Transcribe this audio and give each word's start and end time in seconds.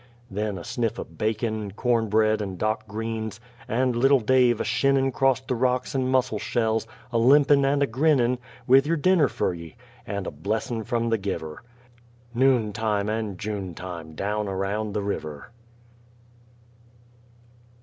Then 0.31 0.57
a 0.57 0.63
sniff 0.63 0.97
o' 0.97 1.03
bacon, 1.03 1.73
Corn 1.73 2.09
bread 2.09 2.41
and 2.41 2.57
'dock 2.57 2.87
greens 2.87 3.39
and 3.67 3.95
little 3.95 4.19
Dave 4.19 4.59
a 4.59 4.63
shinnin' 4.63 5.11
'Crost 5.11 5.47
the 5.47 5.53
rocks 5.53 5.93
and 5.93 6.09
mussel 6.09 6.39
shells, 6.39 6.87
a 7.13 7.19
limpin' 7.19 7.63
and 7.63 7.83
a 7.83 7.85
grinnin', 7.85 8.39
With 8.65 8.87
yer 8.87 8.95
dinner 8.95 9.27
fer 9.27 9.53
ye, 9.53 9.75
and 10.07 10.25
a 10.25 10.31
blessin' 10.31 10.85
from 10.85 11.09
the 11.11 11.19
giver. 11.19 11.61
Noon 12.33 12.73
time 12.73 13.09
and 13.09 13.37
June 13.37 13.75
time 13.75 14.15
down 14.15 14.47
around 14.47 14.93
the 14.95 15.03
river! 15.03 15.51